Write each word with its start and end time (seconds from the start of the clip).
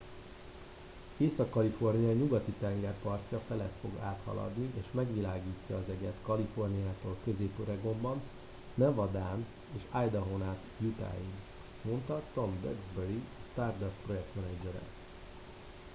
észak 1.17 1.49
kalifornia 1.49 2.11
nyugati 2.13 2.51
tengerpartja 2.59 3.41
felett 3.47 3.73
fog 3.81 3.97
áthaladni 3.99 4.71
és 4.79 4.83
megvilágítja 4.91 5.77
az 5.77 5.89
eget 5.89 6.15
kaliforniától 6.23 7.17
közép 7.23 7.59
oregonon 7.59 8.21
nevadán 8.73 9.45
és 9.75 9.81
idahón 10.07 10.43
át 10.43 10.63
utahig 10.79 11.29
mondta 11.81 12.21
tom 12.33 12.57
duxbury 12.61 13.21
a 13.41 13.43
stardust 13.51 13.95
projektmenedzsere 14.05 14.81